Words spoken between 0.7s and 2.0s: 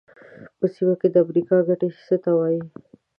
سیمه کې د امریکا ګټې